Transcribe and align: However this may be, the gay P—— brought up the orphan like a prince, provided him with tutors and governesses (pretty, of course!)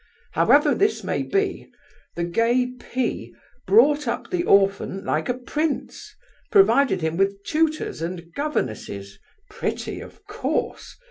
However 0.31 0.73
this 0.73 1.03
may 1.03 1.21
be, 1.21 1.71
the 2.15 2.23
gay 2.23 2.69
P—— 2.79 3.35
brought 3.67 4.07
up 4.07 4.31
the 4.31 4.43
orphan 4.45 5.05
like 5.05 5.29
a 5.29 5.35
prince, 5.37 6.15
provided 6.49 7.01
him 7.01 7.17
with 7.17 7.43
tutors 7.43 8.01
and 8.01 8.33
governesses 8.33 9.19
(pretty, 9.51 9.99
of 10.01 10.25
course!) 10.25 10.97